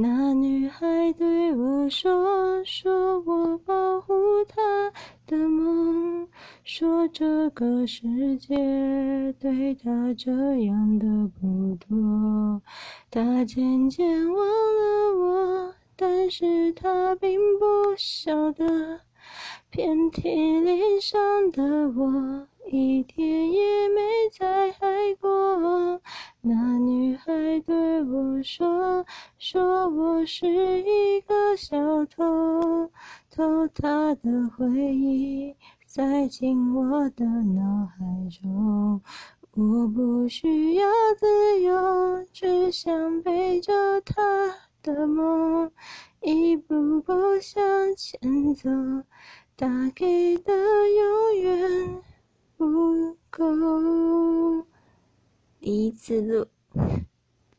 [0.00, 4.14] 那女孩对我说：“说我保护
[4.46, 4.92] 她
[5.26, 6.28] 的梦，
[6.62, 8.54] 说这个世界
[9.40, 10.30] 对她这
[10.66, 12.62] 样的不多。”
[13.10, 19.00] 她渐渐忘了我，但是她并不晓得，
[19.68, 20.30] 遍体
[20.60, 24.00] 鳞伤的我一天也没
[24.32, 26.00] 再爱过。
[26.40, 26.77] 那
[27.24, 29.04] 还对我说
[29.38, 30.46] ：“说我是
[30.82, 32.90] 一个小偷，
[33.28, 37.96] 偷她的回忆，塞进我的脑海
[38.30, 39.00] 中。
[39.52, 40.86] 我不需要
[41.18, 44.22] 自由，只想背着她
[44.82, 45.72] 的梦，
[46.20, 47.60] 一步步向
[47.96, 48.70] 前走。
[49.56, 52.02] 他给的永远
[52.56, 54.64] 不够。”
[55.58, 56.46] 第一次录。